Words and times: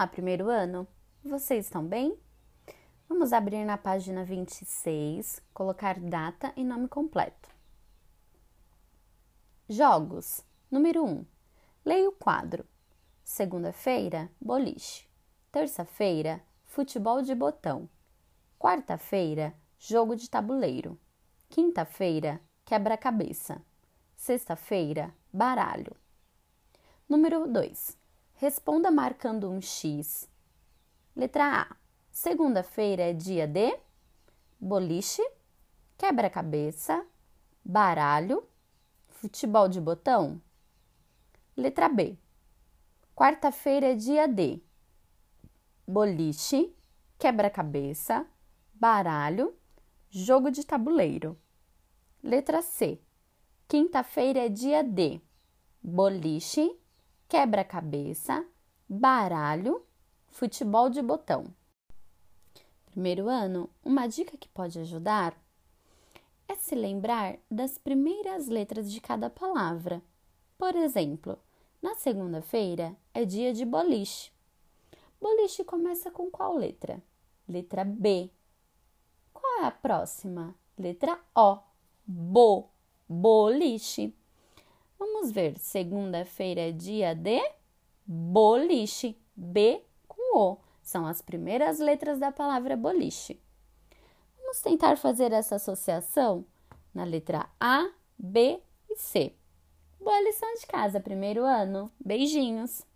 Olá, 0.00 0.06
primeiro 0.06 0.48
ano! 0.48 0.88
Vocês 1.22 1.66
estão 1.66 1.84
bem? 1.84 2.18
Vamos 3.06 3.34
abrir 3.34 3.66
na 3.66 3.76
página 3.76 4.24
26, 4.24 5.42
colocar 5.52 6.00
data 6.00 6.54
e 6.56 6.64
nome 6.64 6.88
completo. 6.88 7.50
Jogos. 9.68 10.42
Número 10.70 11.04
1. 11.04 11.26
Leia 11.84 12.08
o 12.08 12.12
quadro. 12.12 12.64
Segunda-feira, 13.22 14.30
boliche. 14.40 15.06
Terça-feira, 15.52 16.42
futebol 16.64 17.20
de 17.20 17.34
botão. 17.34 17.86
Quarta-feira, 18.58 19.54
jogo 19.78 20.16
de 20.16 20.30
tabuleiro. 20.30 20.98
Quinta-feira, 21.50 22.40
quebra-cabeça. 22.64 23.60
Sexta-feira, 24.16 25.14
baralho. 25.30 25.94
Número 27.06 27.46
2. 27.46 27.99
Responda 28.40 28.90
marcando 28.90 29.50
um 29.50 29.60
X. 29.60 30.26
Letra 31.14 31.60
A. 31.60 31.76
Segunda-feira 32.10 33.02
é 33.02 33.12
dia 33.12 33.46
de 33.46 33.78
boliche, 34.58 35.22
quebra-cabeça, 35.98 37.06
baralho, 37.62 38.42
futebol 39.08 39.68
de 39.68 39.78
botão. 39.78 40.40
Letra 41.54 41.86
B. 41.86 42.16
Quarta-feira 43.14 43.88
é 43.88 43.94
dia 43.94 44.26
de 44.26 44.62
boliche, 45.86 46.74
quebra-cabeça, 47.18 48.26
baralho, 48.72 49.54
jogo 50.08 50.50
de 50.50 50.64
tabuleiro. 50.64 51.38
Letra 52.22 52.62
C. 52.62 53.02
Quinta-feira 53.68 54.46
é 54.46 54.48
dia 54.48 54.82
de 54.82 55.20
boliche, 55.82 56.74
quebra-cabeça, 57.30 58.44
baralho, 58.88 59.86
futebol 60.26 60.90
de 60.90 61.00
botão. 61.00 61.44
Primeiro 62.86 63.28
ano, 63.28 63.70
uma 63.84 64.08
dica 64.08 64.36
que 64.36 64.48
pode 64.48 64.80
ajudar 64.80 65.40
é 66.48 66.56
se 66.56 66.74
lembrar 66.74 67.38
das 67.48 67.78
primeiras 67.78 68.48
letras 68.48 68.90
de 68.90 69.00
cada 69.00 69.30
palavra. 69.30 70.02
Por 70.58 70.74
exemplo, 70.74 71.38
na 71.80 71.94
segunda-feira 71.94 72.96
é 73.14 73.24
dia 73.24 73.52
de 73.52 73.64
boliche. 73.64 74.32
Boliche 75.20 75.62
começa 75.62 76.10
com 76.10 76.28
qual 76.32 76.56
letra? 76.56 77.00
Letra 77.48 77.84
B. 77.84 78.28
Qual 79.32 79.62
é 79.62 79.66
a 79.66 79.70
próxima? 79.70 80.52
Letra 80.76 81.16
O. 81.36 81.58
Bo. 82.04 82.70
Boliche. 83.08 84.12
Vamos 85.00 85.32
ver. 85.32 85.58
Segunda-feira 85.58 86.60
é 86.60 86.72
dia 86.72 87.14
de 87.14 87.40
boliche. 88.06 89.16
B 89.34 89.82
com 90.06 90.36
O. 90.36 90.58
São 90.82 91.06
as 91.06 91.22
primeiras 91.22 91.78
letras 91.78 92.18
da 92.18 92.30
palavra 92.30 92.76
boliche. 92.76 93.40
Vamos 94.36 94.60
tentar 94.60 94.98
fazer 94.98 95.32
essa 95.32 95.56
associação 95.56 96.44
na 96.92 97.04
letra 97.04 97.48
A, 97.58 97.90
B 98.18 98.60
e 98.90 98.96
C. 98.96 99.34
Boa 99.98 100.20
lição 100.20 100.52
de 100.54 100.66
casa, 100.66 101.00
primeiro 101.00 101.44
ano. 101.44 101.90
Beijinhos! 101.98 102.89